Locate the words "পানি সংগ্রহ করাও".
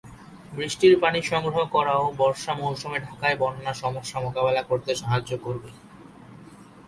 0.99-2.03